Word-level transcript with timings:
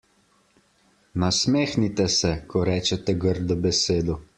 Nasmehnite 1.25 2.09
se, 2.17 2.35
ko 2.55 2.67
rečete 2.73 3.21
grdo 3.27 3.65
besedo. 3.69 4.23